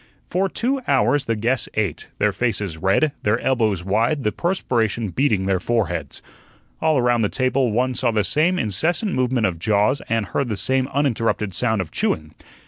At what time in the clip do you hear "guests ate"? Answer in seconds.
1.35-2.09